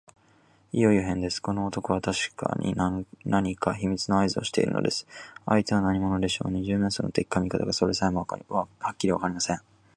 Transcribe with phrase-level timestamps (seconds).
[0.73, 1.39] いよいよへんです。
[1.39, 2.73] この男はたしかに
[3.23, 5.05] 何か秘密のあいずをしているのです。
[5.45, 6.51] 相手は何者でしょう。
[6.51, 9.59] 二十面相の敵か味方か、それさえもはっきりわかりません。